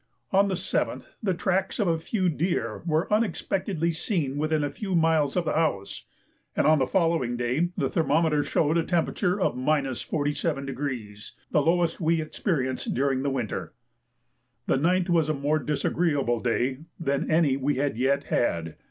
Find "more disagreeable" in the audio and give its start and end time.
15.35-16.39